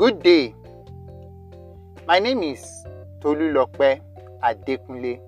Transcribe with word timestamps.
Good 0.00 0.22
day. 0.22 0.54
My 2.06 2.18
name 2.20 2.42
is 2.42 2.86
Tolulope 3.20 4.00
Adekunle. 4.42 5.20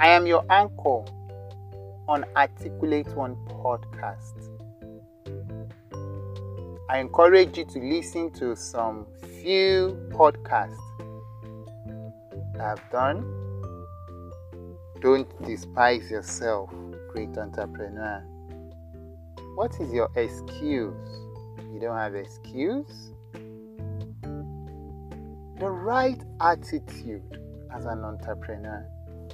I 0.00 0.08
am 0.08 0.26
your 0.26 0.44
anchor 0.50 1.04
on 2.08 2.24
Articulate 2.34 3.06
One 3.14 3.36
podcast. 3.50 4.34
I 6.90 6.98
encourage 6.98 7.56
you 7.56 7.64
to 7.66 7.78
listen 7.78 8.32
to 8.32 8.56
some 8.56 9.06
few 9.40 9.96
podcasts 10.10 10.74
I've 12.60 12.82
done. 12.90 13.22
Don't 15.00 15.30
despise 15.44 16.10
yourself, 16.10 16.68
great 17.12 17.38
entrepreneur. 17.38 18.24
What 19.54 19.80
is 19.80 19.92
your 19.92 20.10
excuse? 20.16 21.23
You 21.74 21.80
don't 21.80 21.96
have 21.96 22.14
excuse? 22.14 23.10
The 24.22 25.68
right 25.68 26.22
attitude 26.40 27.40
as 27.74 27.84
an 27.84 28.04
entrepreneur, 28.04 28.86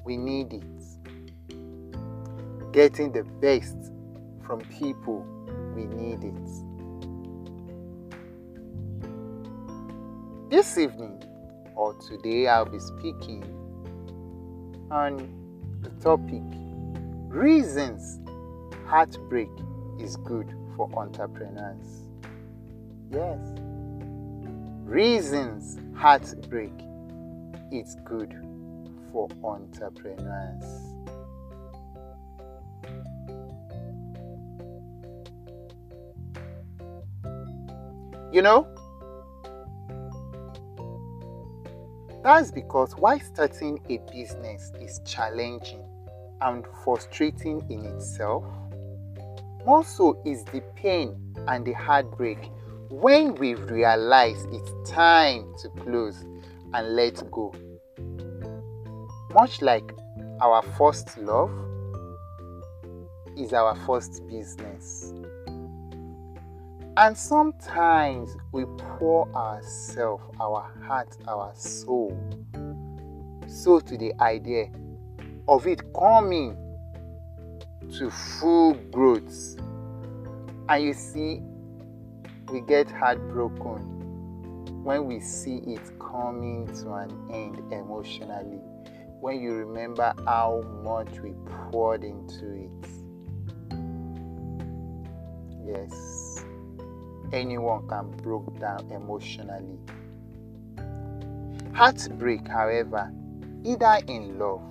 we 0.06 0.16
need 0.16 0.54
it. 0.54 0.62
Getting 2.72 3.12
the 3.12 3.24
best 3.42 3.76
from 4.46 4.60
people, 4.78 5.22
we 5.76 5.84
need 5.84 6.24
it. 6.24 6.48
This 10.48 10.78
evening 10.78 11.22
or 11.74 11.92
today, 12.08 12.46
I'll 12.48 12.64
be 12.64 12.80
speaking 12.80 13.44
on 14.90 15.28
the 15.82 15.90
topic 16.02 16.40
Reasons 17.28 18.18
Heartbreak 18.86 19.50
is 19.98 20.16
Good 20.16 20.54
for 20.74 20.88
Entrepreneurs. 20.96 22.09
Yes, 23.12 23.40
reasons 24.84 25.80
heartbreak 25.96 26.72
is 27.72 27.96
good 28.04 28.32
for 29.10 29.28
entrepreneurs. 29.42 30.64
You 38.32 38.42
know, 38.42 38.68
that's 42.22 42.52
because 42.52 42.92
why 42.92 43.18
starting 43.18 43.80
a 43.88 43.98
business 44.12 44.70
is 44.80 45.00
challenging 45.04 45.84
and 46.40 46.64
frustrating 46.84 47.60
in 47.68 47.84
itself, 47.86 48.44
more 49.66 49.82
so 49.82 50.22
is 50.24 50.44
the 50.44 50.62
pain 50.76 51.34
and 51.48 51.66
the 51.66 51.72
heartbreak 51.72 52.38
when 52.90 53.36
we 53.36 53.54
realize 53.54 54.44
it's 54.50 54.90
time 54.90 55.54
to 55.58 55.68
close 55.68 56.24
and 56.74 56.96
let 56.96 57.30
go. 57.30 57.54
Much 59.32 59.62
like 59.62 59.92
our 60.40 60.60
first 60.76 61.16
love 61.18 61.52
is 63.36 63.52
our 63.52 63.76
first 63.86 64.26
business. 64.26 65.14
And 66.96 67.16
sometimes 67.16 68.36
we 68.50 68.64
pour 68.98 69.32
ourselves, 69.36 70.24
our 70.40 70.68
heart, 70.84 71.16
our 71.28 71.52
soul, 71.54 72.18
so 73.46 73.78
to 73.78 73.96
the 73.96 74.12
idea 74.20 74.68
of 75.46 75.68
it 75.68 75.80
coming 75.94 76.56
to 77.98 78.10
full 78.10 78.74
growth. 78.90 79.56
And 80.68 80.84
you 80.84 80.92
see, 80.92 81.42
we 82.50 82.60
get 82.60 82.90
heartbroken 82.90 84.00
when 84.82 85.06
we 85.06 85.20
see 85.20 85.58
it 85.58 85.98
coming 85.98 86.66
to 86.82 86.92
an 86.94 87.10
end 87.30 87.58
emotionally. 87.72 88.58
When 89.20 89.40
you 89.40 89.52
remember 89.52 90.14
how 90.24 90.64
much 90.82 91.20
we 91.20 91.32
poured 91.70 92.02
into 92.04 92.54
it. 92.54 92.70
Yes, 95.66 96.44
anyone 97.32 97.86
can 97.88 98.10
break 98.22 98.58
down 98.58 98.90
emotionally. 98.90 99.78
Heartbreak, 101.74 102.48
however, 102.48 103.12
either 103.64 104.00
in 104.08 104.38
love 104.38 104.62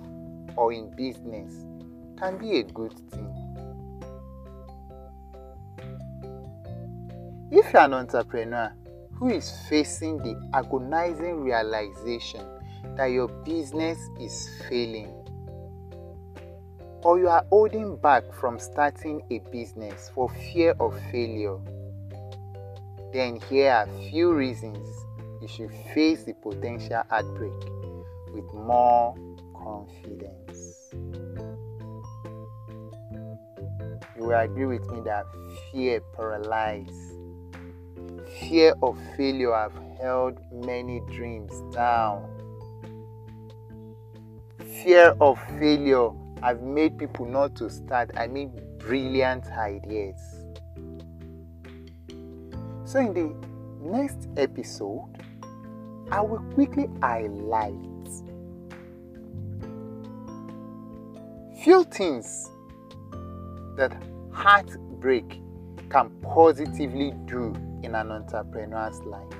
or 0.56 0.72
in 0.72 0.90
business, 0.96 1.64
can 2.18 2.36
be 2.36 2.58
a 2.58 2.64
good 2.64 2.92
thing. 3.10 3.39
If 7.52 7.72
you're 7.72 7.82
an 7.82 7.94
entrepreneur 7.94 8.72
who 9.14 9.28
is 9.30 9.50
facing 9.68 10.18
the 10.18 10.40
agonizing 10.54 11.40
realization 11.40 12.46
that 12.96 13.06
your 13.06 13.26
business 13.26 13.98
is 14.20 14.48
failing, 14.68 15.12
or 17.02 17.18
you 17.18 17.28
are 17.28 17.44
holding 17.50 17.96
back 17.96 18.32
from 18.32 18.60
starting 18.60 19.20
a 19.32 19.40
business 19.50 20.12
for 20.14 20.28
fear 20.28 20.76
of 20.78 20.96
failure, 21.10 21.58
then 23.12 23.40
here 23.48 23.72
are 23.72 23.82
a 23.82 24.10
few 24.10 24.32
reasons 24.32 24.86
you 25.42 25.48
should 25.48 25.72
face 25.92 26.22
the 26.22 26.34
potential 26.34 27.02
outbreak 27.10 27.64
with 28.32 28.44
more 28.54 29.12
confidence. 29.56 30.92
You 34.16 34.26
will 34.26 34.38
agree 34.38 34.66
with 34.66 34.88
me 34.88 35.00
that 35.00 35.24
fear 35.72 36.00
paralyzes 36.14 37.09
fear 38.38 38.74
of 38.82 38.98
failure 39.16 39.52
have 39.52 39.72
held 40.00 40.38
many 40.52 41.00
dreams 41.10 41.52
down. 41.72 42.28
Fear 44.82 45.14
of 45.20 45.38
failure 45.58 46.10
have 46.42 46.62
made 46.62 46.98
people 46.98 47.26
not 47.26 47.54
to 47.56 47.68
start, 47.68 48.10
I 48.16 48.26
mean, 48.26 48.52
brilliant 48.78 49.46
ideas. 49.46 50.20
So, 52.84 52.98
in 52.98 53.14
the 53.14 53.34
next 53.80 54.28
episode, 54.36 55.08
I 56.10 56.20
will 56.20 56.42
quickly 56.54 56.88
highlight 57.02 57.74
few 61.62 61.84
things 61.84 62.50
that 63.76 63.94
heartbreak 64.32 65.42
can 65.90 66.10
positively 66.22 67.12
do 67.26 67.54
in 67.82 67.94
an 67.94 68.10
entrepreneur's 68.10 69.00
life. 69.00 69.34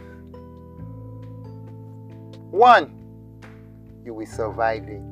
One, 2.50 2.92
you 4.04 4.14
will 4.14 4.26
survive 4.26 4.88
it. 4.88 5.02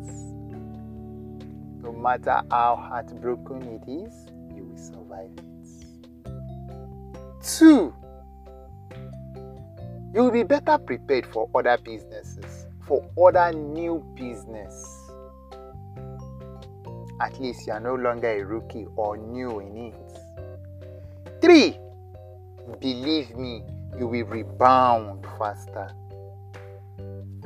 No 1.83 1.93
matter 1.93 2.43
how 2.51 2.77
heartbroken 2.77 3.63
it 3.63 3.89
is, 3.89 4.27
you 4.57 4.65
will 4.65 4.77
survive 4.77 5.31
it. 5.37 5.45
Two, 7.43 7.95
you 10.15 10.23
will 10.23 10.31
be 10.31 10.43
better 10.43 10.79
prepared 10.79 11.27
for 11.27 11.49
other 11.55 11.79
businesses, 11.85 12.67
for 12.87 13.05
other 13.17 13.53
new 13.57 14.05
business. 14.17 15.05
At 17.21 17.39
least 17.41 17.67
you 17.67 17.73
are 17.73 17.81
no 17.81 17.95
longer 17.95 18.29
a 18.29 18.45
rookie 18.45 18.87
or 18.97 19.17
new 19.17 19.61
in 19.61 19.77
it. 19.77 20.21
Three, 21.41 21.79
believe 22.81 23.35
me, 23.37 23.63
you 23.99 24.07
will 24.07 24.25
rebound 24.27 25.27
faster. 25.39 25.91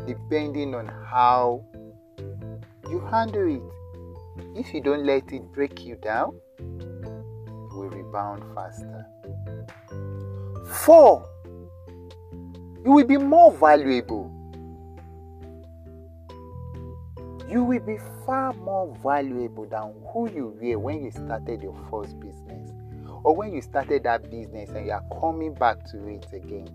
Depending 0.06 0.75
on 0.75 0.87
how 0.87 1.65
you 2.91 3.00
handle 3.11 3.56
it. 3.56 3.62
If 4.58 4.75
you 4.75 4.81
don't 4.81 5.05
let 5.05 5.32
it 5.32 5.43
break 5.52 5.85
you 5.85 5.96
down, 5.96 6.38
you 6.58 7.69
will 7.73 7.91
rebound 7.91 8.43
faster. 8.55 9.06
Four, 10.67 11.29
you 12.85 12.93
will 12.93 13.06
be 13.06 13.17
more 13.17 13.52
valuable. 13.52 14.31
You 17.49 17.64
will 17.64 17.81
be 17.81 17.99
far 18.25 18.52
more 18.55 18.96
valuable 19.02 19.67
than 19.67 19.94
who 20.12 20.31
you 20.31 20.56
were 20.61 20.79
when 20.79 21.05
you 21.05 21.11
started 21.11 21.62
your 21.62 21.76
first 21.91 22.19
business 22.19 22.70
or 23.24 23.36
when 23.36 23.52
you 23.52 23.62
started 23.62 24.04
that 24.04 24.30
business 24.30 24.70
and 24.70 24.86
you 24.86 24.92
are 24.92 25.04
coming 25.20 25.54
back 25.54 25.84
to 25.90 26.06
it 26.08 26.26
again. 26.32 26.69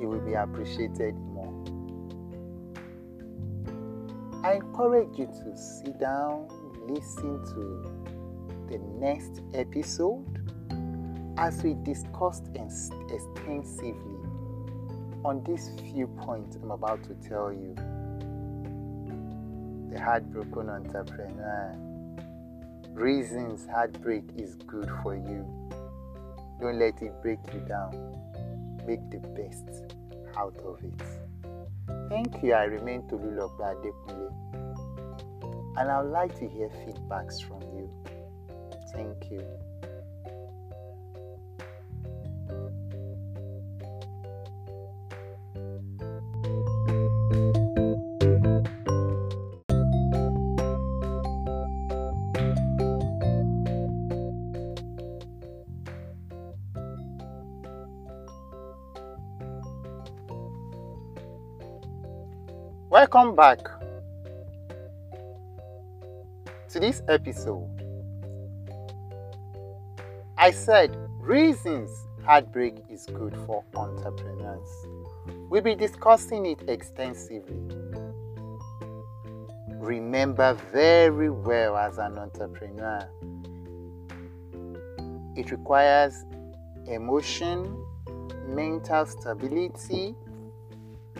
You 0.00 0.08
will 0.08 0.20
be 0.20 0.32
appreciated 0.32 1.14
more. 1.14 1.64
I 4.42 4.54
encourage 4.54 5.18
you 5.18 5.26
to 5.26 5.56
sit 5.56 6.00
down, 6.00 6.48
listen 6.88 7.44
to 7.44 8.10
the 8.70 8.78
next 8.98 9.42
episode 9.52 10.24
as 11.36 11.62
we 11.62 11.74
discussed 11.84 12.46
extensively 12.54 14.20
on 15.24 15.44
these 15.44 15.70
few 15.92 16.06
points 16.06 16.56
I'm 16.56 16.70
about 16.70 17.02
to 17.04 17.14
tell 17.28 17.52
you 17.52 17.74
heartbroken 20.00 20.68
entrepreneur, 20.70 21.74
reasons 22.92 23.66
heartbreak 23.66 24.24
is 24.36 24.56
good 24.66 24.90
for 25.02 25.14
you. 25.14 25.46
Don't 26.60 26.78
let 26.78 27.00
it 27.02 27.12
break 27.22 27.38
you 27.52 27.60
down. 27.60 27.92
Make 28.86 29.10
the 29.10 29.18
best 29.18 29.94
out 30.36 30.56
of 30.64 30.78
it. 30.82 32.08
Thank 32.08 32.42
you. 32.42 32.52
I 32.54 32.64
remain 32.64 33.02
Tolulope 33.02 33.58
Adekunle. 33.60 34.32
And 35.76 35.90
I 35.90 36.02
would 36.02 36.10
like 36.10 36.34
to 36.38 36.48
hear 36.48 36.68
feedbacks 36.68 37.42
from 37.42 37.62
you. 37.62 37.88
Thank 38.92 39.30
you. 39.30 39.46
Welcome 63.00 63.34
back 63.34 63.60
to 66.68 66.78
this 66.78 67.00
episode. 67.08 67.66
I 70.36 70.50
said 70.50 70.94
reasons 71.18 71.88
heartbreak 72.26 72.74
is 72.90 73.06
good 73.06 73.34
for 73.46 73.64
entrepreneurs. 73.74 74.68
We'll 75.48 75.62
be 75.62 75.74
discussing 75.74 76.44
it 76.44 76.68
extensively. 76.68 77.74
Remember 79.78 80.52
very 80.70 81.30
well 81.30 81.78
as 81.78 81.96
an 81.96 82.18
entrepreneur, 82.18 83.08
it 85.36 85.50
requires 85.50 86.22
emotion, 86.86 87.82
mental 88.46 89.06
stability, 89.06 90.14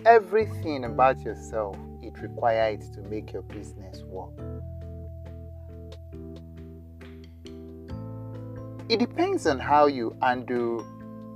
everything 0.06 0.84
about 0.84 1.20
yourself, 1.20 1.76
it 2.02 2.20
requires 2.20 2.90
to 2.90 3.00
make 3.02 3.32
your 3.32 3.42
business 3.42 4.02
work. 4.02 4.32
It 8.88 8.98
depends 8.98 9.46
on 9.46 9.58
how 9.58 9.86
you 9.86 10.16
undo 10.22 10.84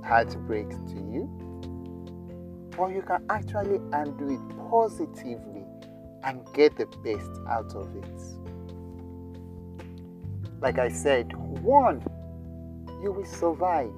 heartbreaks 0.03 0.75
to 0.75 0.95
you, 0.95 1.29
or 2.77 2.91
you 2.91 3.01
can 3.01 3.25
actually 3.29 3.79
undo 3.93 4.29
it 4.29 4.57
positively 4.69 5.63
and 6.23 6.45
get 6.53 6.75
the 6.75 6.85
best 7.03 7.31
out 7.47 7.73
of 7.75 7.95
it. 7.95 8.21
Like 10.59 10.79
I 10.79 10.89
said, 10.89 11.33
one, 11.61 12.03
you 13.01 13.11
will 13.11 13.25
survive 13.25 13.93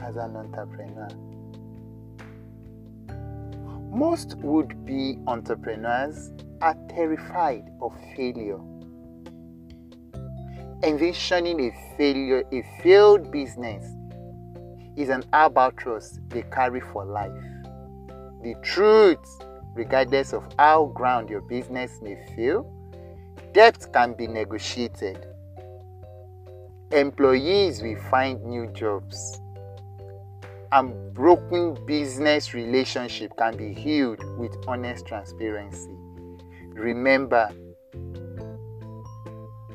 as 0.00 0.16
an 0.16 0.34
entrepreneur. 0.34 1.08
Most 3.90 4.36
would 4.36 4.84
be 4.84 5.18
entrepreneurs 5.26 6.30
are 6.60 6.76
terrified 6.88 7.68
of 7.82 7.92
failure. 8.14 8.60
Envisioning 10.84 11.60
a 11.60 11.96
failure, 11.96 12.44
a 12.52 12.62
failed 12.82 13.32
business, 13.32 13.84
is 14.96 15.08
an 15.08 15.24
albatross 15.32 16.20
they 16.28 16.42
carry 16.42 16.80
for 16.80 17.04
life. 17.04 17.32
The 18.44 18.54
truth, 18.62 19.42
regardless 19.74 20.32
of 20.32 20.44
how 20.56 20.86
ground 20.94 21.28
your 21.28 21.40
business 21.40 22.00
may 22.00 22.16
feel, 22.36 22.72
debt 23.52 23.88
can 23.92 24.14
be 24.14 24.28
negotiated. 24.28 25.26
Employees 26.92 27.82
will 27.82 28.00
find 28.08 28.40
new 28.44 28.68
jobs 28.68 29.40
and 30.72 31.12
broken 31.14 31.76
business 31.84 32.54
relationship 32.54 33.32
can 33.36 33.56
be 33.56 33.74
healed 33.74 34.22
with 34.38 34.56
honest 34.68 35.04
transparency. 35.06 35.96
Remember, 36.68 37.50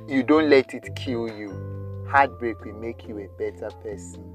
you 0.08 0.24
don't 0.24 0.50
let 0.50 0.74
it 0.74 0.88
kill 0.96 1.28
you. 1.28 2.06
Heartbreak 2.10 2.64
will 2.64 2.80
make 2.80 3.08
you 3.08 3.20
a 3.20 3.28
better 3.38 3.70
person. 3.84 4.32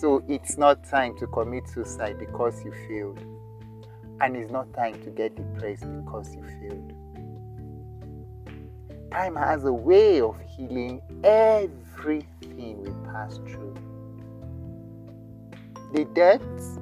So 0.00 0.24
it's 0.26 0.58
not 0.58 0.82
time 0.88 1.16
to 1.18 1.28
commit 1.28 1.68
suicide 1.68 2.18
because 2.18 2.64
you 2.64 2.72
failed. 2.88 3.20
And 4.20 4.36
it's 4.36 4.50
not 4.50 4.72
time 4.74 5.00
to 5.04 5.10
get 5.10 5.36
depressed 5.36 5.84
because 6.04 6.34
you 6.34 6.42
failed. 6.60 6.92
Time 9.12 9.36
has 9.36 9.64
a 9.64 9.72
way 9.72 10.20
of 10.20 10.40
healing 10.56 11.00
everything 11.22 12.82
we 12.82 12.90
pass 13.12 13.36
through 13.36 13.76
the 15.92 16.04
debts, 16.06 16.78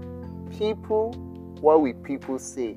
people, 0.56 1.12
what 1.60 1.80
will 1.80 1.94
people 1.94 2.38
say? 2.38 2.76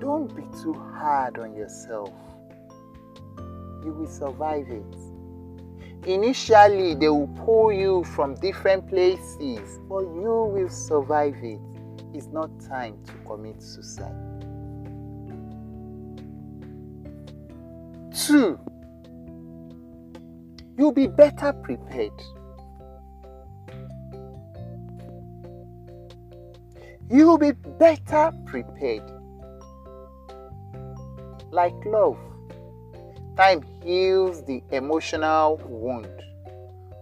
Don't 0.00 0.34
be 0.34 0.42
too 0.62 0.72
hard 0.72 1.38
on 1.38 1.54
yourself. 1.54 2.10
You 3.84 3.92
will 3.92 4.08
survive 4.08 4.66
it. 4.68 6.08
Initially, 6.08 6.94
they 6.94 7.08
will 7.08 7.28
pull 7.44 7.72
you 7.72 8.04
from 8.04 8.34
different 8.36 8.88
places, 8.88 9.78
but 9.88 10.00
you 10.00 10.50
will 10.52 10.68
survive 10.68 11.36
it. 11.42 11.60
It's 12.12 12.26
not 12.26 12.50
time 12.60 12.96
to 13.06 13.12
commit 13.26 13.62
suicide. 13.62 14.14
Two, 18.14 18.58
you'll 20.78 20.92
be 20.92 21.06
better 21.06 21.52
prepared. 21.52 22.12
You 27.10 27.26
will 27.26 27.38
be 27.38 27.52
better 27.52 28.32
prepared. 28.46 29.02
Like 31.50 31.74
love, 31.84 32.18
time 33.36 33.62
heals 33.82 34.44
the 34.44 34.62
emotional 34.70 35.60
wound 35.66 36.08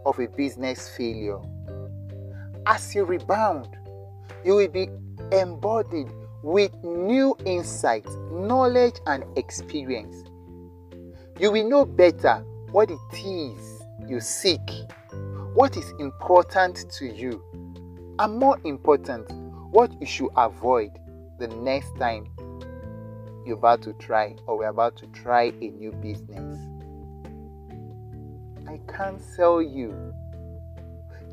of 0.05 0.19
a 0.19 0.27
business 0.29 0.89
failure. 0.97 1.39
As 2.67 2.95
you 2.95 3.05
rebound, 3.05 3.69
you 4.45 4.57
will 4.57 4.69
be 4.69 4.89
embodied 5.31 6.11
with 6.43 6.73
new 6.83 7.37
insights, 7.47 8.15
knowledge, 8.31 8.97
and 9.07 9.25
experience. 9.37 10.25
You 11.39 11.53
will 11.53 11.69
know 11.69 11.85
better 11.85 12.45
what 12.73 12.91
it 12.91 12.99
is 13.25 13.83
you 14.09 14.21
seek, 14.21 14.61
what 15.55 15.77
is 15.77 15.93
important 15.99 16.91
to 16.93 17.07
you, 17.07 17.43
and 18.19 18.39
more 18.39 18.59
important, 18.65 19.31
what 19.73 19.91
you 20.01 20.07
should 20.07 20.29
avoid 20.37 20.91
the 21.39 21.49
next 21.49 21.97
time 21.99 22.29
you're 23.47 23.57
about 23.57 23.81
to 23.81 23.95
try 23.95 24.37
or 24.47 24.59
we're 24.59 24.69
about 24.69 24.97
to 24.99 25.07
try 25.09 25.45
a 25.45 25.69
new 25.71 25.91
business. 25.93 26.59
I 28.69 28.79
can't 28.87 29.19
counsel 29.19 29.63
you 29.63 30.15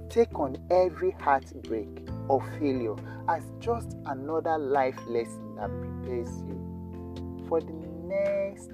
take 0.10 0.40
on 0.40 0.58
every 0.72 1.12
heartbreak 1.20 2.08
or 2.30 2.42
failure 2.60 2.96
as 3.28 3.44
just 3.60 3.98
another 4.06 4.58
life 4.58 4.98
lesson 5.08 5.56
that 5.58 5.70
prepares 5.82 6.30
you 6.48 7.46
for 7.50 7.60
the 7.60 7.74
next 8.08 8.72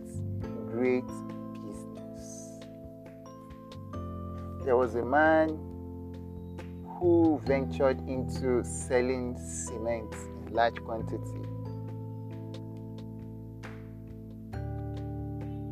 great 0.72 1.08
business. 1.66 2.60
There 4.64 4.78
was 4.78 4.94
a 4.94 5.04
man 5.04 5.60
who 7.06 7.40
ventured 7.46 8.00
into 8.10 8.64
selling 8.64 9.38
cement 9.38 10.12
in 10.48 10.52
large 10.52 10.76
quantity. 10.86 11.46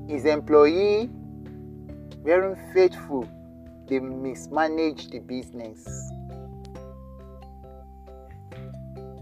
His 0.07 0.25
employee 0.25 1.09
weren't 2.21 2.59
faithful, 2.71 3.27
they 3.87 3.99
mismanaged 3.99 5.11
the 5.11 5.21
business. 5.21 5.83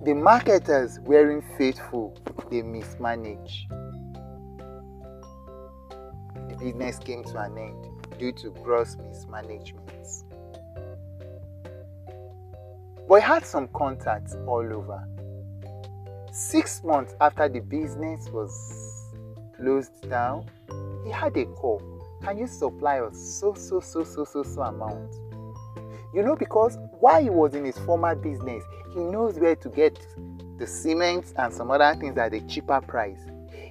The 0.04 0.14
marketers 0.14 1.00
weren't 1.00 1.46
faithful, 1.58 2.20
they 2.50 2.62
mismanaged. 2.62 3.70
The 6.50 6.58
business 6.60 7.00
came 7.00 7.24
to 7.24 7.38
an 7.38 7.58
end 7.58 7.88
due 8.20 8.34
to 8.34 8.50
gross 8.50 8.98
mismanagement. 8.98 9.81
But 13.12 13.24
he 13.24 13.28
had 13.28 13.46
some 13.46 13.68
contacts 13.74 14.38
all 14.48 14.64
over. 14.74 15.06
Six 16.32 16.82
months 16.82 17.14
after 17.20 17.50
the 17.50 17.60
business 17.60 18.30
was 18.30 19.12
closed 19.54 20.10
down, 20.10 20.50
he 21.04 21.12
had 21.12 21.36
a 21.36 21.44
call. 21.44 21.84
Can 22.24 22.38
you 22.38 22.48
supply 22.48 23.02
us 23.02 23.18
so, 23.20 23.54
so, 23.54 23.82
so, 23.82 24.06
so, 24.06 24.24
so, 24.24 24.44
so 24.44 24.62
amount? 24.62 25.14
You 26.14 26.24
know, 26.24 26.38
because 26.38 26.78
while 27.02 27.22
he 27.22 27.30
was 27.30 27.54
in 27.54 27.66
his 27.66 27.78
former 27.80 28.16
business, 28.16 28.64
he 28.94 29.02
knows 29.02 29.38
where 29.38 29.58
to 29.58 29.68
get 29.68 30.00
the 30.58 30.66
cement 30.66 31.34
and 31.36 31.54
some 31.54 31.70
other 31.70 31.94
things 32.00 32.18
at 32.18 32.34
a 32.34 32.40
cheaper 32.48 32.80
price. 32.80 33.20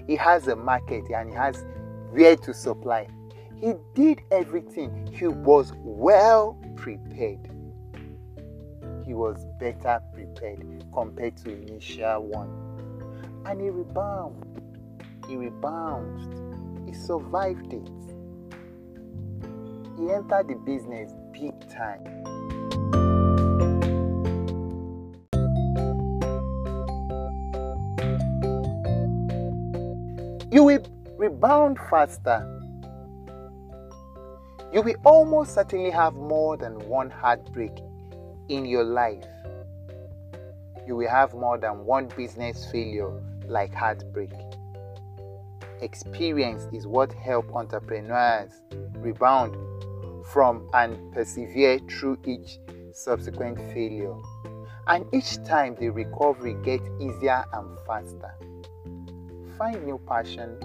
He 0.07 0.17
has 0.17 0.49
a 0.49 0.57
market 0.57 1.05
and 1.09 1.31
he 1.31 1.35
has 1.35 1.65
where 2.11 2.37
to 2.37 2.53
supply. 2.53 3.09
He 3.57 3.73
did 3.95 4.21
everything. 4.31 5.11
He 5.11 5.29
was 5.29 5.73
well 5.79 6.59
prepared. 6.77 7.49
He 9.11 9.15
was 9.15 9.45
better 9.59 10.01
prepared 10.13 10.85
compared 10.95 11.37
to 11.39 11.51
initial 11.51 12.29
one. 12.29 12.49
And 13.45 13.61
he 13.61 13.69
rebounded. 13.69 14.63
He 15.27 15.35
rebounded. 15.35 16.87
He 16.87 16.93
survived 16.95 17.73
it. 17.73 17.91
He 19.99 20.13
entered 20.13 20.47
the 20.47 20.55
business 20.65 21.13
big 21.33 21.59
time. 21.69 22.05
You 30.53 30.63
will 30.63 30.87
rebound 31.19 31.81
faster. 31.91 32.47
You 34.73 34.83
will 34.83 34.95
almost 35.05 35.55
certainly 35.55 35.91
have 35.91 36.15
more 36.15 36.57
than 36.57 36.79
one 36.89 37.11
heartbreak 37.11 37.73
in 38.51 38.67
your 38.67 38.85
life. 38.85 39.25
You 40.87 40.97
will 40.97 41.09
have 41.09 41.33
more 41.33 41.57
than 41.57 41.85
one 41.87 42.09
business 42.17 42.69
failure 42.71 43.13
like 43.47 43.73
heartbreak. 43.73 44.33
Experience 45.81 46.67
is 46.73 46.87
what 46.87 47.13
helps 47.13 47.55
entrepreneurs 47.55 48.51
rebound 48.97 49.57
from 50.27 50.69
and 50.75 51.13
persevere 51.15 51.79
through 51.89 52.19
each 52.27 52.59
subsequent 52.93 53.57
failure. 53.73 54.17
And 54.89 55.07
each 55.15 55.43
time 55.45 55.77
the 55.79 55.91
recovery 55.91 56.57
gets 56.65 56.89
easier 56.99 57.45
and 57.53 57.79
faster. 57.87 58.35
Find 59.57 59.85
new 59.85 60.01
passion 60.07 60.59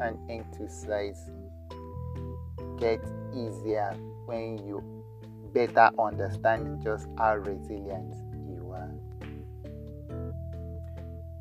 and 0.00 0.18
enthusiasm 0.28 1.38
get 2.78 3.00
easier 3.34 3.96
when 4.26 4.58
you 4.66 4.97
better 5.52 5.90
understand 5.98 6.82
just 6.82 7.08
how 7.16 7.36
resilient 7.36 8.14
you 8.48 8.70
are. 8.72 8.90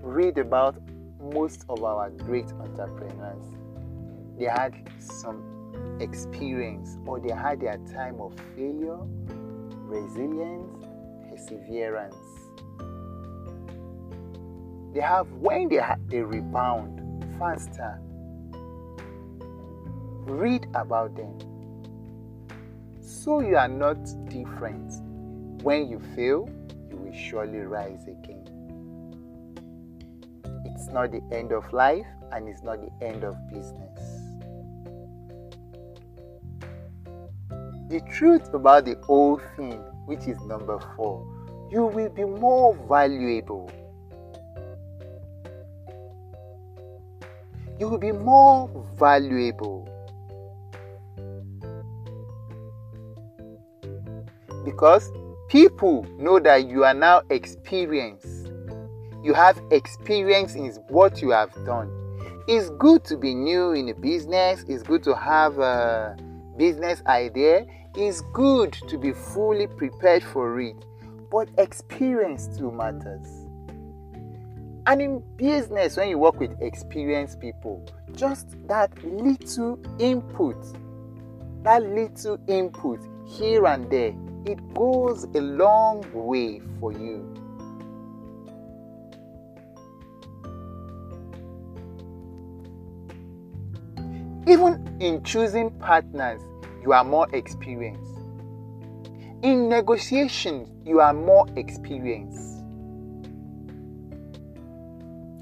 Read 0.01 0.37
about 0.37 0.75
most 1.21 1.65
of 1.69 1.83
our 1.83 2.09
great 2.09 2.51
entrepreneurs. 2.53 3.45
They 4.37 4.45
had 4.45 4.73
some 4.99 5.97
experience 5.99 6.97
or 7.05 7.19
they 7.19 7.33
had 7.33 7.59
their 7.59 7.77
time 7.93 8.19
of 8.21 8.33
failure, 8.55 8.99
resilience, 9.85 10.85
perseverance. 11.29 12.15
They 14.93 15.01
have 15.01 15.31
when 15.33 15.69
they, 15.69 15.77
ha- 15.77 15.97
they 16.07 16.21
rebound 16.21 17.25
faster. 17.37 17.99
Read 20.25 20.67
about 20.73 21.15
them 21.15 21.37
so 23.17 23.39
you 23.39 23.57
are 23.57 23.67
not 23.67 23.97
different. 24.29 24.93
When 25.63 25.89
you 25.89 25.99
fail, 26.15 26.47
you 26.89 26.97
will 26.97 27.13
surely 27.13 27.59
rise 27.59 28.03
again. 28.03 28.47
It's 30.65 30.87
not 30.89 31.11
the 31.11 31.21
end 31.31 31.51
of 31.51 31.71
life 31.73 32.05
and 32.31 32.47
it's 32.47 32.61
not 32.61 32.79
the 32.79 33.05
end 33.05 33.23
of 33.23 33.35
business. 33.49 33.99
The 37.89 38.01
truth 38.11 38.53
about 38.53 38.85
the 38.85 38.95
whole 39.03 39.41
thing, 39.55 39.79
which 40.05 40.27
is 40.27 40.39
number 40.41 40.79
four, 40.95 41.25
you 41.71 41.85
will 41.85 42.09
be 42.09 42.23
more 42.23 42.75
valuable. 42.87 43.71
You 47.79 47.89
will 47.89 47.97
be 47.97 48.11
more 48.11 48.69
valuable. 48.95 49.96
Because 54.77 55.11
people 55.47 56.05
know 56.19 56.39
that 56.39 56.67
you 56.67 56.83
are 56.83 56.93
now 56.93 57.23
experienced. 57.31 58.51
You 59.23 59.33
have 59.33 59.59
experience 59.71 60.53
in 60.53 60.69
what 60.89 61.19
you 61.19 61.31
have 61.31 61.51
done. 61.65 61.89
It's 62.47 62.69
good 62.77 63.03
to 63.05 63.17
be 63.17 63.33
new 63.33 63.71
in 63.71 63.89
a 63.89 63.95
business, 63.95 64.63
it's 64.67 64.83
good 64.83 65.01
to 65.05 65.15
have 65.15 65.57
a 65.57 66.15
business 66.57 67.01
idea, 67.07 67.65
it's 67.95 68.21
good 68.33 68.71
to 68.87 68.99
be 68.99 69.13
fully 69.13 69.65
prepared 69.65 70.23
for 70.23 70.59
it. 70.61 70.75
But 71.31 71.49
experience 71.57 72.47
too 72.55 72.69
matters. 72.71 73.27
And 74.85 75.01
in 75.01 75.23
business, 75.37 75.97
when 75.97 76.09
you 76.09 76.19
work 76.19 76.39
with 76.39 76.55
experienced 76.61 77.39
people, 77.39 77.83
just 78.11 78.55
that 78.67 78.91
little 79.03 79.79
input, 79.97 80.63
that 81.63 81.81
little 81.81 82.37
input 82.47 82.99
here 83.25 83.65
and 83.65 83.89
there 83.89 84.13
it 84.47 84.73
goes 84.73 85.25
a 85.35 85.41
long 85.41 86.05
way 86.13 86.61
for 86.79 86.93
you. 86.93 87.33
Even 94.47 94.97
in 95.01 95.21
choosing 95.23 95.69
partners, 95.79 96.41
you 96.81 96.93
are 96.93 97.03
more 97.03 97.27
experienced. 97.33 98.01
In 99.41 99.67
negotiations, 99.67 100.69
you 100.85 101.01
are 101.01 101.13
more 101.13 101.45
experienced. 101.57 102.63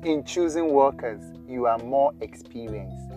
In 0.04 0.24
choosing 0.26 0.74
workers, 0.74 1.22
you 1.48 1.68
are 1.68 1.78
more 1.78 2.12
experienced. 2.22 3.14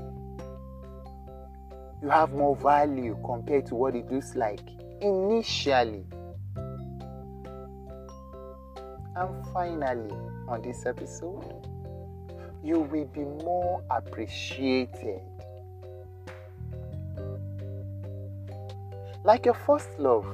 You 2.02 2.10
have 2.10 2.32
more 2.32 2.54
value 2.56 3.18
compared 3.24 3.64
to 3.66 3.74
what 3.74 3.96
it 3.96 4.12
looks 4.12 4.36
like 4.36 4.60
initially. 5.00 6.04
And 9.16 9.46
finally, 9.52 10.14
on 10.48 10.62
this 10.62 10.86
episode, 10.86 11.66
you 12.62 12.80
will 12.80 13.06
be 13.06 13.20
more 13.44 13.82
appreciated. 13.90 15.20
Like 19.24 19.44
your 19.44 19.54
first 19.54 19.88
love, 19.98 20.26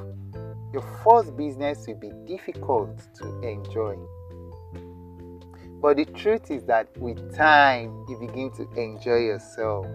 your 0.73 0.83
first 1.03 1.37
business 1.37 1.87
will 1.87 1.97
be 1.97 2.11
difficult 2.27 2.99
to 3.17 3.41
enjoy. 3.41 3.97
But 5.81 5.97
the 5.99 6.07
truth 6.07 6.51
is 6.51 6.65
that 6.65 6.89
with 6.97 7.35
time, 7.37 8.07
you 8.09 8.19
begin 8.19 8.51
to 8.53 8.63
enjoy 8.81 9.19
yourself. 9.19 9.87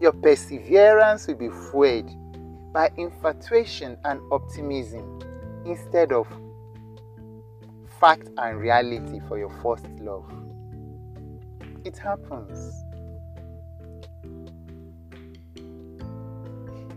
Your 0.00 0.12
perseverance 0.12 1.26
will 1.26 1.34
be 1.34 1.48
fueled 1.70 2.10
by 2.72 2.90
infatuation 2.96 3.98
and 4.04 4.20
optimism 4.30 5.20
instead 5.66 6.12
of 6.12 6.26
fact 8.00 8.28
and 8.36 8.60
reality 8.60 9.20
for 9.26 9.38
your 9.38 9.50
first 9.62 9.86
love. 10.00 10.30
It 11.84 11.98
happens. 11.98 12.84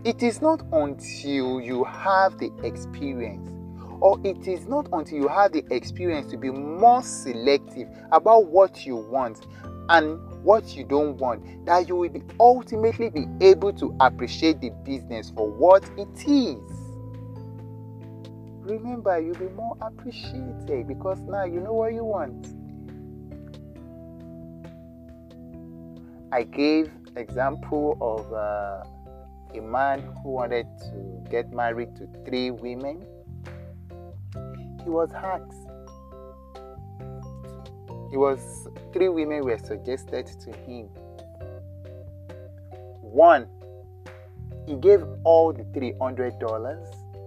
It 0.04 0.22
is 0.22 0.40
not 0.40 0.62
until 0.72 1.60
you 1.60 1.84
have 1.84 2.38
the 2.38 2.52
experience, 2.62 3.48
or 4.00 4.20
it 4.24 4.46
is 4.46 4.66
not 4.66 4.88
until 4.92 5.18
you 5.18 5.28
have 5.28 5.52
the 5.52 5.64
experience 5.70 6.30
to 6.32 6.36
be 6.36 6.50
more 6.50 7.02
selective 7.02 7.88
about 8.10 8.46
what 8.46 8.84
you 8.84 8.96
want 8.96 9.46
and 9.88 10.18
what 10.42 10.76
you 10.76 10.84
don't 10.84 11.16
want 11.18 11.64
that 11.66 11.88
you 11.88 11.96
will 11.96 12.08
be 12.08 12.22
ultimately 12.40 13.10
be 13.10 13.26
able 13.40 13.72
to 13.72 13.94
appreciate 14.00 14.60
the 14.60 14.70
business 14.84 15.30
for 15.30 15.48
what 15.50 15.84
it 15.96 16.28
is. 16.28 16.58
Remember 18.62 19.18
you'll 19.20 19.34
be 19.34 19.48
more 19.48 19.76
appreciated 19.80 20.88
because 20.88 21.18
now 21.20 21.44
you 21.44 21.60
know 21.60 21.72
what 21.72 21.92
you 21.92 22.04
want. 22.04 22.46
I 26.32 26.44
gave 26.44 26.90
example 27.16 27.98
of 28.00 28.32
uh, 28.32 28.84
a 29.54 29.60
man 29.60 30.00
who 30.22 30.30
wanted 30.30 30.66
to 30.78 31.30
get 31.30 31.52
married 31.52 31.94
to 31.96 32.08
three 32.24 32.50
women. 32.50 33.04
He 34.82 34.90
was 34.90 35.12
asked 35.12 35.68
he 38.12 38.18
was 38.18 38.68
three 38.92 39.08
women 39.08 39.42
were 39.42 39.56
suggested 39.56 40.26
to 40.26 40.52
him. 40.66 40.84
One, 43.00 43.48
he 44.66 44.74
gave 44.74 45.02
all 45.24 45.54
the 45.54 45.64
three 45.72 45.94
hundred 45.98 46.38
dollars, 46.38 46.86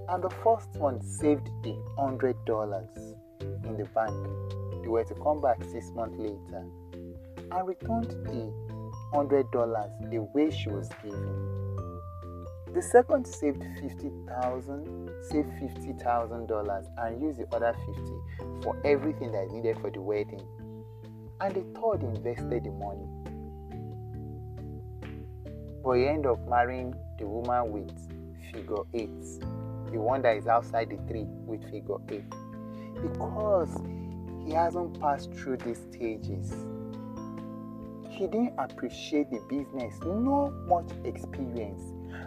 and 0.09 0.23
the 0.23 0.29
first 0.43 0.69
one 0.75 1.01
saved 1.01 1.49
the 1.63 1.75
hundred 1.97 2.35
dollars 2.45 2.87
in 3.41 3.77
the 3.77 3.85
bank. 3.95 4.13
They 4.83 4.87
were 4.87 5.03
to 5.03 5.15
come 5.15 5.41
back 5.41 5.63
six 5.63 5.89
months 5.95 6.19
later 6.19 6.63
and 7.51 7.67
returned 7.67 8.11
the 8.11 8.53
hundred 9.11 9.49
dollars 9.49 9.89
the 10.11 10.19
way 10.35 10.51
she 10.51 10.69
was 10.69 10.87
given. 11.03 11.51
The 12.75 12.81
second 12.83 13.25
saved 13.25 13.63
fifty 13.81 14.11
thousand, 14.27 15.09
saved 15.31 15.49
fifty 15.59 15.93
thousand 15.93 16.45
dollars, 16.45 16.85
and 16.99 17.19
used 17.19 17.39
the 17.39 17.47
other 17.55 17.75
fifty 17.87 18.61
for 18.61 18.79
everything 18.85 19.31
that 19.31 19.45
is 19.45 19.51
needed 19.51 19.79
for 19.79 19.89
the 19.89 20.01
wedding 20.01 20.45
and 21.41 21.53
the 21.55 21.79
third 21.79 22.03
invested 22.03 22.63
the 22.63 22.71
money. 22.71 23.07
but 25.85 25.93
he 25.93 26.07
end 26.07 26.25
up 26.25 26.39
marrying 26.49 26.95
the 27.19 27.27
woman 27.27 27.71
with 27.71 27.91
figure 28.51 28.83
eight, 28.95 29.23
the 29.91 29.99
one 29.99 30.21
that 30.23 30.35
is 30.35 30.47
outside 30.47 30.89
the 30.89 30.97
tree 31.11 31.27
with 31.45 31.63
figure 31.69 31.97
eight, 32.09 32.27
because 33.03 33.69
he 34.45 34.51
hasn't 34.51 34.99
passed 34.99 35.31
through 35.33 35.57
these 35.57 35.79
stages. 35.91 36.55
He 38.09 38.25
didn't 38.25 38.53
appreciate 38.57 39.29
the 39.29 39.39
business, 39.47 39.99
no 40.03 40.51
much 40.67 40.89
experience. 41.03 41.83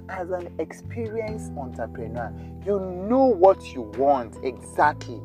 As 0.09 0.31
an 0.31 0.55
experienced 0.59 1.51
entrepreneur, 1.57 2.33
you 2.65 2.79
know 2.79 3.25
what 3.25 3.75
you 3.75 3.83
want 3.99 4.37
exactly. 4.45 5.21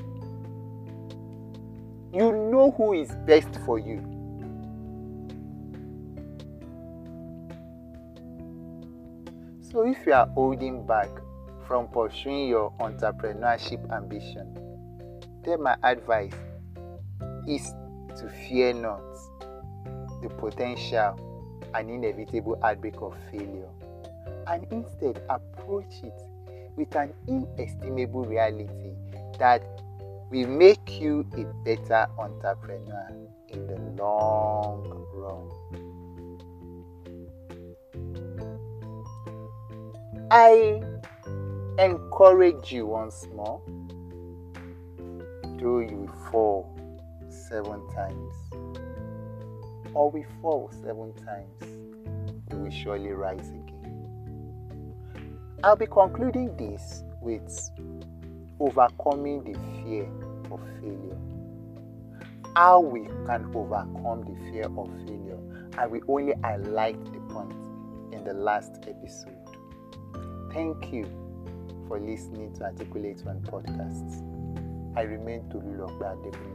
You 2.13 2.32
know 2.32 2.70
who 2.77 2.93
is 2.93 3.10
best 3.25 3.50
for 3.65 3.79
you. 3.79 3.98
So, 9.72 9.82
if 9.82 10.05
you 10.05 10.13
are 10.13 10.27
holding 10.27 10.86
back 10.86 11.10
from 11.65 11.88
pursuing 11.88 12.50
your 12.50 12.72
entrepreneurship 12.79 13.91
ambition, 13.91 14.53
then 15.43 15.63
my 15.63 15.75
advice 15.82 16.36
is 17.48 17.74
to 18.20 18.29
fear 18.48 18.74
not 18.74 19.01
the 20.22 20.29
potential 20.38 21.17
and 21.74 21.89
inevitable 21.89 22.60
outbreak 22.63 23.01
of 23.01 23.17
failure 23.32 23.70
and 24.46 24.67
instead 24.70 25.20
approach 25.29 25.93
it 26.03 26.13
with 26.75 26.96
an 26.96 27.12
inestimable 27.27 28.24
reality 28.24 28.93
that 29.39 29.63
will 30.34 30.50
make 30.50 31.00
you 31.00 31.24
a 31.38 31.44
better 31.63 32.08
entrepreneur 32.18 33.08
in 33.50 33.68
the 33.68 33.78
long 34.02 35.06
run. 35.13 35.48
I 40.32 40.82
encourage 41.78 42.72
you 42.72 42.88
once 42.88 43.28
more, 43.36 43.62
though 45.60 45.82
you 45.82 46.12
fall 46.32 46.75
seven 47.30 47.88
times, 47.94 48.34
or 49.94 50.10
we 50.10 50.25
fall 50.42 50.72
seven 50.82 51.13
times, 51.13 51.63
we 52.50 52.58
will 52.58 52.72
surely 52.72 53.12
rise 53.12 53.50
again. 53.50 53.70
I'll 55.63 55.75
be 55.75 55.86
concluding 55.86 56.58
this 56.58 57.04
with 57.22 57.70
overcoming 58.60 59.44
the 59.44 59.54
fear 59.84 60.08
of 60.52 60.60
failure. 60.80 61.18
How 62.56 62.80
we 62.80 63.06
can 63.26 63.50
overcome 63.54 64.26
the 64.26 64.52
fear 64.52 64.66
of 64.66 64.88
failure, 65.08 65.40
and 65.78 65.92
we 65.92 66.02
only 66.08 66.34
highlight 66.44 67.04
the 67.12 67.20
point 67.34 67.54
in 68.14 68.24
the 68.24 68.34
last 68.34 68.86
episode. 68.88 69.38
Thank 70.54 70.94
you 70.94 71.06
for 71.88 72.00
listening 72.00 72.54
to 72.54 72.64
Articulate 72.66 73.24
One 73.26 73.42
podcast. 73.42 74.22
I 74.96 75.02
remain 75.02 75.50
Tolulope 75.50 76.00
Adekunle. 76.00 76.52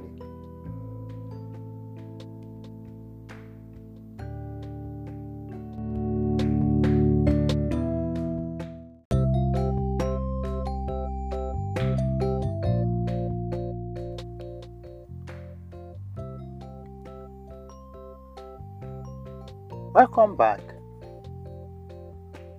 Welcome 19.98 20.36
back 20.36 20.60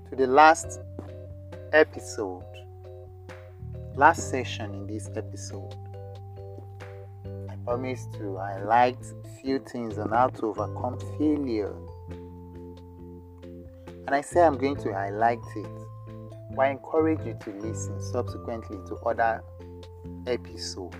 to 0.09 0.15
the 0.17 0.27
last 0.27 0.81
episode, 1.71 2.43
last 3.95 4.29
session 4.29 4.73
in 4.73 4.87
this 4.87 5.09
episode. 5.15 5.73
I 7.49 7.55
promised 7.63 8.11
to 8.15 8.35
highlight 8.35 8.97
a 9.23 9.41
few 9.41 9.59
things 9.59 9.97
on 9.97 10.09
how 10.09 10.27
to 10.27 10.47
overcome 10.47 10.99
failure. 11.17 11.73
And 14.05 14.09
I 14.09 14.19
say 14.19 14.41
I'm 14.41 14.57
going 14.57 14.75
to 14.75 14.91
highlight 14.91 15.39
it. 15.55 15.87
But 16.57 16.61
I 16.61 16.71
encourage 16.71 17.25
you 17.25 17.37
to 17.39 17.51
listen 17.51 18.01
subsequently 18.01 18.79
to 18.89 18.95
other 19.05 19.41
episodes. 20.27 20.97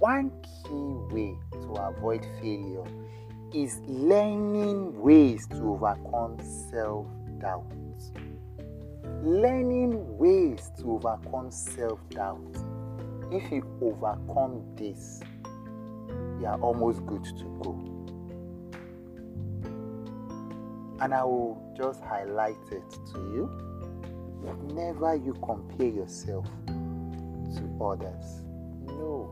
One 0.00 0.32
key 0.42 1.14
way 1.14 1.38
to 1.52 1.74
avoid 1.74 2.26
failure 2.40 2.84
is 3.54 3.80
learning 3.86 4.98
ways 5.00 5.46
to 5.48 5.56
overcome 5.56 6.38
self 6.70 7.06
doubt. 7.38 7.66
Learning 9.22 10.18
ways 10.18 10.70
to 10.78 10.92
overcome 10.92 11.50
self 11.50 11.98
doubt. 12.10 12.56
If 13.30 13.50
you 13.52 13.62
overcome 13.80 14.62
this, 14.76 15.20
you 16.40 16.46
are 16.46 16.58
almost 16.60 17.04
good 17.06 17.24
to 17.24 17.44
go. 17.62 17.78
And 21.00 21.12
I 21.12 21.24
will 21.24 21.74
just 21.76 22.00
highlight 22.02 22.56
it 22.70 22.90
to 23.12 23.18
you. 23.18 23.50
Never 24.74 25.14
you 25.14 25.34
compare 25.44 25.88
yourself 25.88 26.46
to 26.66 27.84
others. 27.84 28.42
No. 28.86 29.30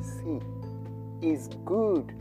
See, 0.00 0.40
it's 1.20 1.48
good 1.64 2.14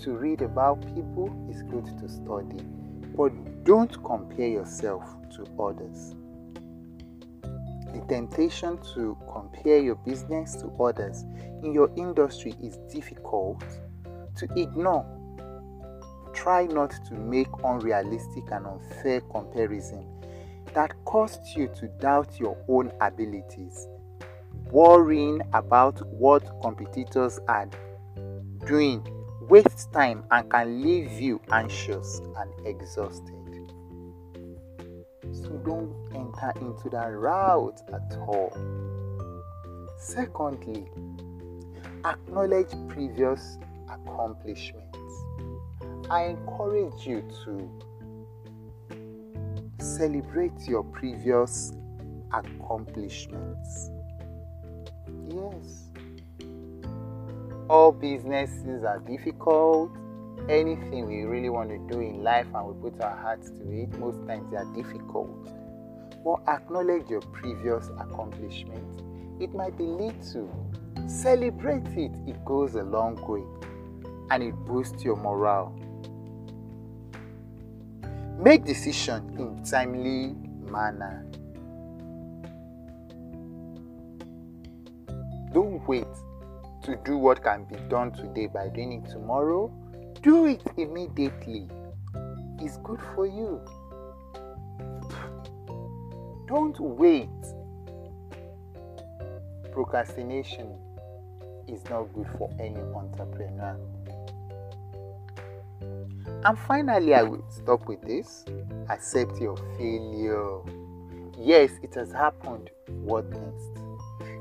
to 0.00 0.12
read 0.12 0.42
about 0.42 0.80
people, 0.94 1.30
it's 1.50 1.62
good 1.62 1.86
to 1.98 2.08
study, 2.08 2.62
but 3.16 3.32
don't 3.64 4.02
compare 4.04 4.48
yourself 4.48 5.04
to 5.30 5.44
others. 5.60 6.14
The 7.92 8.04
temptation 8.08 8.78
to 8.94 9.16
compare 9.32 9.78
your 9.78 9.94
business 9.96 10.54
to 10.56 10.68
others 10.82 11.24
in 11.62 11.72
your 11.72 11.90
industry 11.96 12.54
is 12.62 12.76
difficult 12.92 13.64
to 14.36 14.48
ignore. 14.56 15.06
Try 16.34 16.66
not 16.66 16.92
to 17.06 17.14
make 17.14 17.48
unrealistic 17.64 18.44
and 18.52 18.66
unfair 18.66 19.22
comparison 19.22 20.06
that 20.74 20.92
costs 21.06 21.56
you 21.56 21.68
to 21.68 21.88
doubt 22.00 22.38
your 22.38 22.56
own 22.68 22.92
abilities, 23.00 23.88
worrying 24.70 25.40
about 25.54 26.06
what 26.08 26.44
competitors 26.60 27.40
are 27.48 27.70
doing 28.66 29.02
waste 29.48 29.92
time 29.92 30.24
and 30.30 30.50
can 30.50 30.82
leave 30.82 31.12
you 31.20 31.40
anxious 31.50 32.20
and 32.36 32.66
exhausted. 32.66 33.32
So 35.32 35.50
don't 35.64 35.94
enter 36.14 36.52
into 36.60 36.88
that 36.90 37.06
route 37.06 37.80
at 37.92 38.18
all. 38.26 38.52
Secondly, 39.98 40.88
acknowledge 42.04 42.72
previous 42.88 43.58
accomplishments. 43.90 44.96
I 46.10 46.24
encourage 46.24 47.06
you 47.06 47.22
to 47.44 47.68
celebrate 49.78 50.66
your 50.66 50.84
previous 50.84 51.72
accomplishments. 52.32 53.90
All 57.68 57.92
businesses 57.92 58.84
are 58.84 59.00
difficult. 59.00 59.90
Anything 60.48 61.06
we 61.06 61.22
really 61.22 61.48
want 61.48 61.70
to 61.70 61.78
do 61.92 62.00
in 62.00 62.22
life 62.22 62.46
and 62.54 62.66
we 62.68 62.90
put 62.90 63.00
our 63.00 63.16
hearts 63.16 63.50
to 63.50 63.70
it, 63.70 63.92
most 63.98 64.24
times 64.26 64.50
they 64.50 64.56
are 64.56 64.72
difficult. 64.74 65.48
But 66.24 66.40
acknowledge 66.48 67.08
your 67.08 67.22
previous 67.22 67.88
accomplishments. 67.98 69.02
It 69.40 69.54
might 69.54 69.76
be 69.76 69.84
little. 69.84 70.70
Celebrate 71.08 71.86
it. 71.96 72.12
It 72.26 72.44
goes 72.44 72.74
a 72.74 72.82
long 72.82 73.16
way 73.26 73.44
and 74.30 74.42
it 74.42 74.54
boosts 74.66 75.02
your 75.04 75.16
morale. 75.16 75.74
Make 78.38 78.64
decision 78.64 79.34
in 79.38 79.64
timely 79.64 80.34
manner. 80.70 81.26
Don't 85.52 85.86
wait 85.88 86.06
to 86.86 86.96
do 87.04 87.18
what 87.18 87.42
can 87.42 87.64
be 87.64 87.74
done 87.88 88.12
today 88.12 88.46
by 88.46 88.68
doing 88.68 88.92
it 89.04 89.10
tomorrow, 89.10 89.72
do 90.22 90.46
it 90.46 90.62
immediately. 90.76 91.68
It's 92.60 92.76
good 92.78 93.00
for 93.14 93.26
you. 93.26 93.60
Don't 96.46 96.78
wait. 96.78 97.28
Procrastination 99.72 100.78
is 101.66 101.84
not 101.90 102.04
good 102.14 102.28
for 102.38 102.48
any 102.60 102.80
entrepreneur. 102.94 103.76
And 106.44 106.58
finally, 106.68 107.14
I 107.14 107.24
will 107.24 107.44
stop 107.50 107.88
with 107.88 108.00
this 108.02 108.44
accept 108.88 109.40
your 109.40 109.56
failure. 109.76 110.60
Yes, 111.36 111.72
it 111.82 111.94
has 111.96 112.12
happened. 112.12 112.70
What 113.02 113.28
next? 113.30 113.85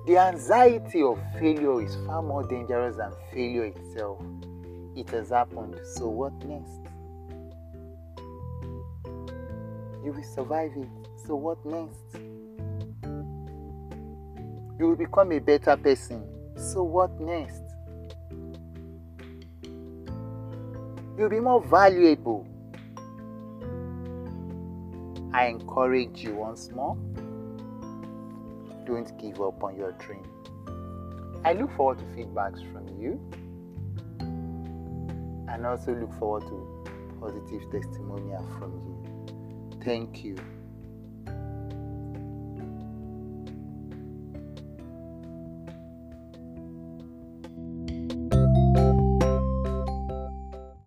The 0.05 0.19
anxiety 0.19 1.01
of 1.01 1.17
failure 1.39 1.81
is 1.81 1.95
far 2.05 2.21
more 2.21 2.43
dangerous 2.43 2.95
than 2.95 3.11
failure 3.33 3.65
itself. 3.65 4.21
It 4.95 5.09
has 5.09 5.29
happened, 5.29 5.79
so 5.95 6.07
what 6.07 6.31
next? 6.45 6.79
You 10.05 10.11
will 10.11 10.23
survive 10.23 10.73
it. 10.77 10.87
So, 11.25 11.35
what 11.35 11.65
next? 11.65 12.21
You 14.77 14.87
will 14.87 14.95
become 14.95 15.31
a 15.31 15.39
better 15.39 15.75
person. 15.75 16.23
So, 16.55 16.83
what 16.83 17.19
next? 17.19 17.63
You'll 21.17 21.29
be 21.29 21.39
more 21.39 21.63
valuable. 21.63 22.45
I 25.33 25.47
encourage 25.47 26.23
you 26.23 26.35
once 26.35 26.69
more 26.69 26.95
don't 28.85 29.17
give 29.17 29.41
up 29.41 29.63
on 29.63 29.77
your 29.77 29.91
dream. 29.93 30.23
I 31.43 31.53
look 31.53 31.71
forward 31.75 31.99
to 31.99 32.05
feedbacks 32.05 32.59
from 32.71 32.87
you 32.99 33.19
and 34.19 35.65
also 35.65 35.93
look 35.93 36.13
forward 36.19 36.43
to 36.43 36.85
positive 37.19 37.71
testimonial 37.71 38.45
from 38.57 38.73
you. 38.73 39.79
Thank 39.83 40.23
you. 40.23 40.35